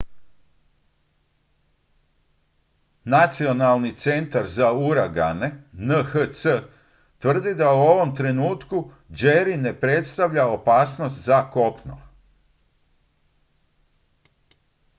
[3.05, 6.41] nacionalni centar za uragane nhc
[7.19, 12.01] tvrdi da u ovom trenutku jerry ne predstavlja opasnost za kopno